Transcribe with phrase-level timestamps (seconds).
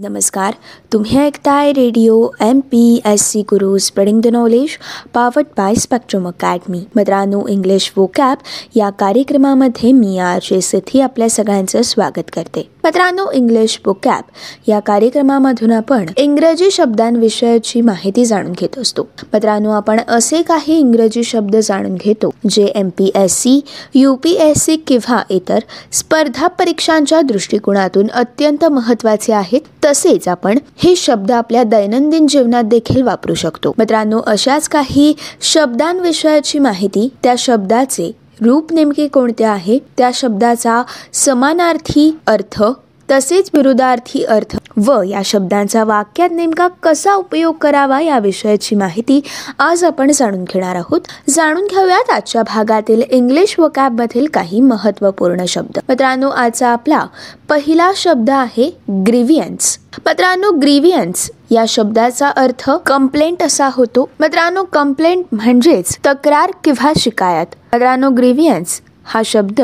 [0.00, 0.54] नमस्कार.
[0.92, 4.68] तुम्ही ऐकताय Radio M P S C Guru spreading the knowledge
[5.14, 6.80] powered by Spectrum Academy.
[6.96, 8.38] मित्रांनो English vocab
[8.76, 12.70] या कार्यक्रमामध्ये मी आर जे आपल्या सगळ्यांचं स्वागत करते.
[12.88, 14.22] मित्रांनो इंग्लिश वोकॅब
[14.68, 19.02] या कार्यक्रमामधून आपण इंग्रजी शब्दांविषयीची माहिती जाणून घेत असतो.
[19.32, 23.60] मित्रांनो आपण असे काही इंग्रजी शब्द जाणून घेतो जे M P S C
[23.94, 25.58] U P S C किंवा इतर
[25.92, 29.60] स्पर्धा परीक्षांच्या दृष्टिकोनातून अत्यंत महत्त्वाचे आहेत.
[29.84, 33.74] तसेच आपण हे शब्द आपल्या दैनंदिन जीवनात देखील वापरू शकतो.
[33.78, 39.78] मित्रांनो अशाच काही शब्दांविषयाची माहिती त्या शब्दाचे रूप नेमके कोणते आहे?
[39.96, 42.62] त्या शब्दाचा समानार्थी अर्थ
[43.10, 49.20] तसेच विरुद्धार्थी अर्थ व या शब्दांचा वाक्यात नेमका कसा उपयोग करावा या विषयाची माहिती
[49.58, 51.00] आज आपण जाणून घेणार आहोत.
[51.28, 55.78] जाणून घेऊयात आजच्या भागातील इंग्लिश व कॅबमधील काही महत्त्वपूर्ण शब्द.
[55.88, 57.06] मित्रांनो आजचा आपला
[57.48, 64.08] पहिला शब्द आहे ग्रीवियन्स मित्रांनो ग्रीवियन्स या शब्दाचा अर्थ कंप्लेंट असा होतो.
[64.20, 67.46] मित्रांनो कंप्लेंट म्हणजेच तक्रार किंवा शिकायत.
[67.72, 69.60] मित्रांनो ग्रीवियन्स हा शब्द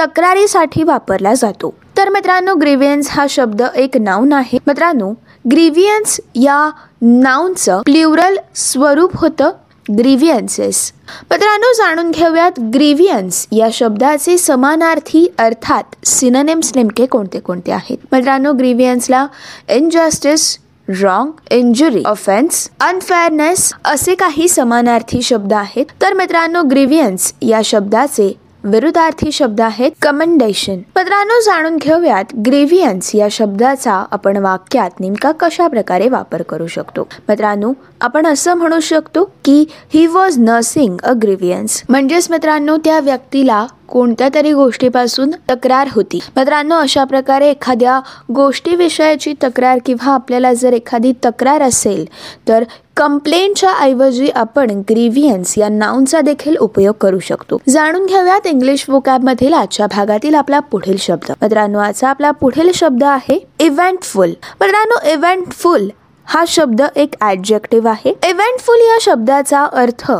[0.00, 1.74] तक्रारीसाठी वापरला जातो.
[1.96, 4.58] तर मित्रांनो ग्रीवियन्स हा शब्द एक नाऊन आहे.
[4.66, 5.10] मित्रांनो
[5.50, 6.70] ग्रीवियन्स या
[7.02, 9.50] नाऊनचं प्ल्युरल स्वरूप होतं
[9.98, 10.92] ग्रीवियन्सेस
[11.30, 17.98] मित्रांनो जाणून घेऊयात ग्रीवियन्स या शब्दाचे समानार्थी अर्थात सिननेम्स नेमके कोणते कोणते आहेत.
[18.12, 19.26] मित्रांनो ग्रीवियन्सला
[19.68, 20.58] injustice
[21.02, 25.86] wrong injury offence unfairness असे काही समानार्थी शब्द आहेत.
[26.02, 28.32] तर मित्रांनो ग्रीवियन्स या शब्दाचे
[28.64, 36.08] विरुद्धार्थी शब्द आहेत कमेंडेशन मित्रांनो जाणून घेऊयात ग्रेव्हियन्स या शब्दाचा आपण वाक्यात नेमका कशा प्रकारे
[36.08, 37.06] वापर करू शकतो?
[37.28, 43.66] मित्रांनो आपण असं म्हणू शकतो की ही वॉज नर्सिंग अ ग्रेव्हियन्स म्हणजेच मित्रांनो त्या व्यक्तीला
[43.88, 46.18] कोणत्या तरी गोष्टीपासून तक्रार होती.
[46.36, 48.00] मित्रांनो अशा प्रकारे एखाद्या
[48.34, 52.04] गोष्टीविषयाची तक्रार किंवा आपल्याला जर एखादी तक्रार असेल
[52.48, 52.64] तर
[52.96, 57.56] कंप्लेंटच्या ऐवजी आपण ग्रीव्हियन्स या नाऊनचा देखील उपयोग करू शकतो.
[57.68, 61.32] जाणून घेऊयात इंग्लिश वोकॅबमधील आजच्या भागातील आपला पुढील शब्द.
[61.42, 64.28] मित्रांनो आजचा आपला पुढील शब्द आहे इव्हेंटफुल
[64.60, 65.88] मित्रांनो इव्हेंटफुल
[66.24, 68.08] हा शब्द एक ऍडजेक्टिव्ह आहे.
[68.08, 70.12] इव्हेंटफुल या शब्दाचा अर्थ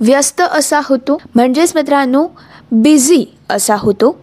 [0.00, 1.18] व्यस्त असा होतो.
[1.34, 2.26] म्हणजेच मित्रांनो
[2.72, 4.16] बिझी असा होतो.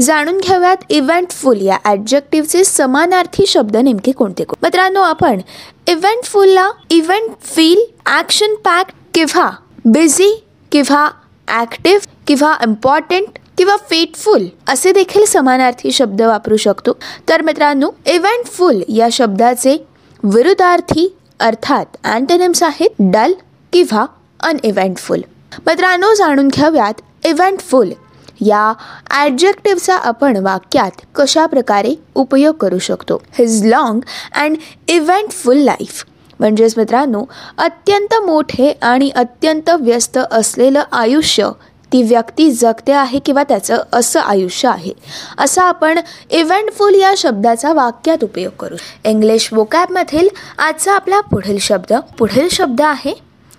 [0.00, 5.40] जाणून घेऊयात इव्हेंटफुल या ॲडजेक्टिव्हचे समानार्थी शब्द नेमके कोणते मित्रांनो आपण
[5.88, 9.50] इव्हेंटफुलला इव्हेंट फील ॲक्शन पॅक किंवा
[9.84, 10.32] बिझी
[10.72, 11.08] किंवा
[11.48, 16.92] ॲक्टिव्ह किंवा इम्पॉर्टंट किंवा फेटफुल असे देखील समानार्थी शब्द वापरू शकतो.
[17.28, 19.76] तर मित्रांनो इव्हेंटफुल या शब्दाचे
[20.22, 21.08] विरुद्धार्थी
[21.40, 23.32] अर्थात अँटनिम्स आहेत डल
[23.72, 24.04] किंवा
[24.40, 25.20] अनइव्हेंटफुल
[25.66, 27.92] मित्रांनो जाणून घेऊयात इव्हेंटफुल
[28.40, 28.72] या
[29.10, 33.22] ॲडजेक्टिव्हचा आपण वाक्यात कशा प्रकारे उपयोग करू शकतो?
[33.38, 34.00] His long
[34.34, 34.56] and
[34.88, 36.04] eventful life
[36.40, 37.24] म्हणजेच मित्रांनो
[37.58, 41.50] अत्यंत मोठे आणि अत्यंत व्यस्त असलेलं आयुष्य
[41.92, 44.92] ती व्यक्ती जगते आहे किंवा त्याचं असं आयुष्य आहे.
[45.38, 45.98] असा आपण
[46.30, 48.76] इव्हेंटफुल या शब्दाचा वाक्यात उपयोग करू.
[49.04, 53.14] इंग्लिश वोकॅबमधील आजचा आपला पुढील शब्द पुढील शब्द आहे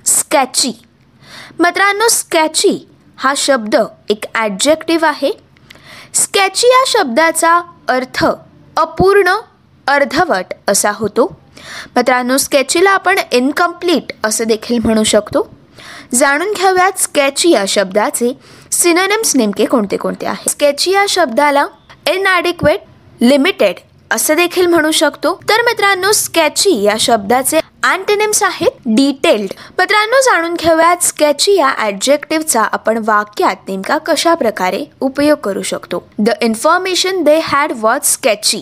[0.06, 0.72] स्कॅची
[1.60, 2.78] मित्रांनो स्कॅची
[3.24, 3.76] हा शब्द
[4.10, 5.32] एक ॲडजेक्टिव्ह आहे.
[6.14, 7.60] स्केची या शब्दाचा
[7.90, 8.24] अर्थ
[8.78, 9.34] अपूर्ण
[9.88, 11.26] अर्धवट असा होतो.
[11.96, 15.48] मित्रांनो स्केचीला आपण इनकम्प्लीट असं देखील म्हणू शकतो.
[16.16, 18.32] जाणून घेऊयात स्केची या शब्दाचे
[18.72, 21.66] सिनोनिम्स नेमके कोणते कोणते आहे स्केची या शब्दाला
[22.12, 23.80] इनॲडिक्वेट लिमिटेड
[24.12, 25.34] असं देखील म्हणू शकतो.
[25.50, 32.98] तर मित्रांनो स्केची या शब्दाचे अँटेनिम्स आहेत डिटेल्ड मित्रांनो जाणून घेऊयात स्केची या ऍडजेक्टिव्हचा आपण
[33.06, 36.04] वाक्यात नेमका कशा प्रकारे उपयोग करू शकतो.
[36.20, 38.62] The information they had was sketchy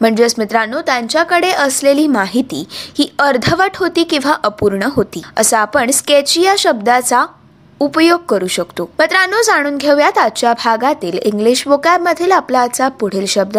[0.00, 2.64] म्हणजेच मित्रांनो त्यांच्याकडे असलेली माहिती
[2.98, 5.22] ही अर्धवट होती किंवा अपूर्ण होती.
[5.36, 7.24] असं आपण स्केची या शब्दाचा
[7.80, 8.90] उपयोग करू शकतो.
[8.98, 13.58] मित्रांनो जाणून घेऊयात आजच्या भागातील इंग्लिश वोकॅबमधील आपला आजचा पुढील शब्द.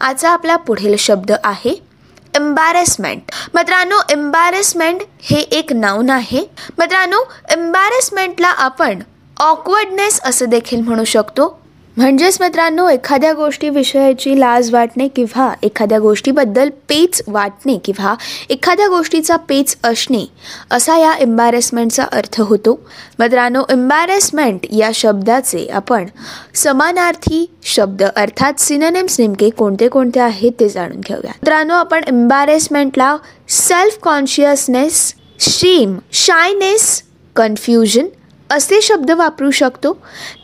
[0.00, 1.87] आजचा आपला पुढील शब्द आहे
[2.34, 6.44] एम्बॅरेसमेंट मित्रांनो एम्बॅरेसमेंट हे एक नाऊन आहे.
[6.78, 8.98] मित्रांनो एम्बॅरेसमेंटला आपण
[9.40, 11.60] ऑकवर्डनेस असं देखील म्हणू शकतो.
[11.98, 18.14] म्हणजेच मित्रांनो एखाद्या गोष्टीविषयाची लाज वाटणे किंवा एखाद्या गोष्टीबद्दल पेच वाटणे किंवा
[18.50, 20.24] एखाद्या गोष्टीचा पेच असणे
[20.70, 22.78] असा या एम्बॅरेसमेंटचा अर्थ होतो.
[23.18, 26.06] मित्रांनो एम्बॅरेसमेंट या शब्दाचे आपण
[26.54, 31.30] समानार्थी शब्द अर्थात सिनेनेम्स नेमके कोणते कोणते आहेत ते जाणून घेऊया.
[31.30, 33.16] मित्रांनो आपण एम्बॅरेसमेंटला
[33.48, 37.02] self consciousness shame shyness
[37.36, 38.06] confusion
[38.50, 39.92] असे शब्द वापरू शकतो?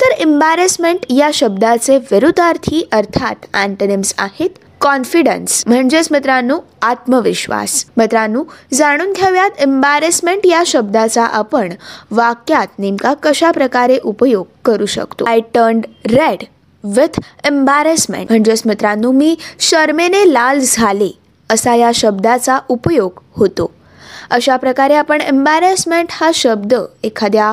[0.01, 7.85] तर एम्बॅरेसमेंट या शब्दाचे विरुद्धार्थी अर्थात अँटनिम्स आहेत कॉन्फिडन्स म्हणजेच मित्रांनो आत्मविश्वास.
[7.97, 8.43] मित्रांनो
[8.75, 11.73] जाणून घेऊयात एम्बॅरेसमेंट या शब्दाचा आपण
[12.11, 15.25] वाक्यात नेमका कशा प्रकारे उपयोग करू शकतो?
[15.25, 16.45] I turn red
[16.85, 21.11] with embarrassment म्हणजेच मित्रांनो मी शर्मेने लाल झाले
[21.51, 23.71] असा या शब्दाचा उपयोग होतो.
[24.31, 27.53] अशा प्रकारे आपण एम्बॅरेसमेंट हा शब्द एखाद्या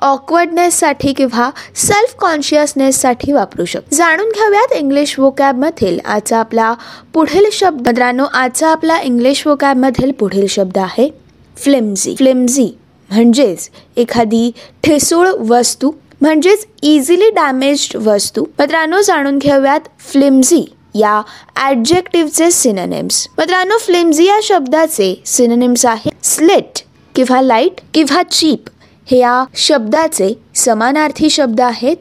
[0.00, 3.96] ऑकवर्डनेससाठी किंवा सेल्फ कॉन्शियसनेससाठी वापरू शकतो.
[3.96, 6.72] जाणून घेऊयात इंग्लिश वोकॅबमधील आजचा आपला
[7.14, 7.88] पुढील शब्द.
[7.88, 11.08] मित्रांनो आजचा आपला इंग्लिश वोकॅबमधील पुढील शब्द आहे
[11.56, 12.70] फ्लिम्झी फ्लिम्झी
[13.10, 14.50] म्हणजेच एखादी
[14.82, 18.44] ठिसूळ वस्तू म्हणजेच इझिली डॅमेज्ड वस्तू.
[18.58, 20.64] मित्रांनो जाणून घेऊयात फ्लिम्झी
[20.94, 21.20] या
[21.56, 26.78] ॲडजेक्टिव्हचे सिनोनिम्स मित्रांनो फ्लिम्झी या शब्दाचे सिनोनिम्स आहेत स्लेट
[27.14, 28.68] किंवा लाइट किंवा चीप
[29.06, 31.96] हे या शब्दाचे समानार्थी शब्द आहेत.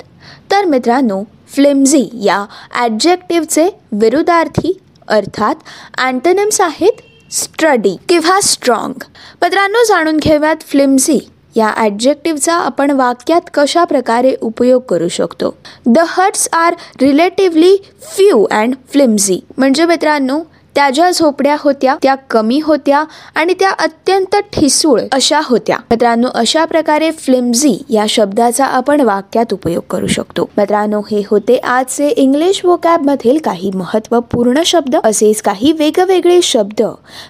[0.52, 1.24] तर मित्रांनो
[1.54, 5.56] फ्लिम्झी या ॲडजेक्टिव्हचे विरुद्धार्थी अर्थात
[5.98, 7.02] अँटोनिम्स आहेत
[7.32, 9.04] स्टडी किंवा स्ट्रॉंग
[9.42, 11.20] मित्रांनो जाणून घेऊयात फ्लिम्झी
[11.56, 15.56] या ॲडजेक्टिव्हचा आपण वाक्यात कशा प्रकारे उपयोग करू शकतो.
[15.86, 20.40] The huts are relatively few and flimsy म्हणजे मित्रांनो
[20.80, 23.04] त्या ज्या झोपड्या होत्या त्या कमी होत्या
[23.36, 25.78] आणि त्या अत्यंत ठिसूळ अशा होत्या.
[25.90, 30.50] मित्रांनो अशा प्रकारे फ्लिम्झी या शब्दाचा आपण वाक्यात उपयोग करू शकतो.
[30.58, 34.96] मित्रांनो हे होते आजचे इंग्लिश वोकॅब मधील काही महत्त्वपूर्ण शब्द.
[35.04, 36.82] असेच काही वेगवेगळे शब्द.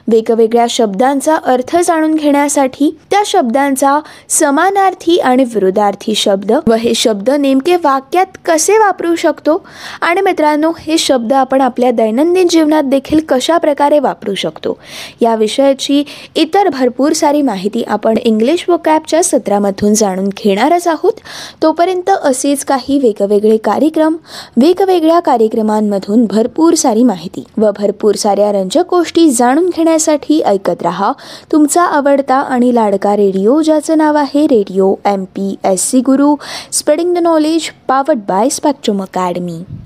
[0.07, 3.99] वेगवेगळ्या शब्दांचा अर्थ जाणून घेण्यासाठी त्या शब्दांचा
[4.29, 6.53] समानार्थी आणि विरुद्धार्थी शब्द.
[6.67, 9.65] व हे शब्द नेमके वाक्यात कसे वापरू शकतो?
[10.01, 14.77] आणि मित्रांनो हे शब्द आपण आपल्या दैनंदिन जीवनात देखील कशा प्रकारे वापरू शकतो.
[15.21, 16.03] या विषयाची
[16.35, 21.19] इतर भरपूर सारी माहिती आपण इंग्लिश व कॅबच्या सत्रामधून जाणून घेणारच आहोत.
[21.63, 24.15] तोपर्यंत असेच काही वेगवेगळे कार्यक्रम
[24.57, 31.11] वेगवेगळ्या कार्यक्रमांमधून भरपूर सारी माहिती व भरपूर साऱ्या रंजक गोष्टी जाणून घेण्यासाठी ऐकत राहा.
[31.51, 36.35] तुमचा आवडता आणि लाडका रेडिओ ज्याचं नाव आहे Radio M P S C Guru
[36.71, 39.59] spreading the knowledge powered by Spectrum Academy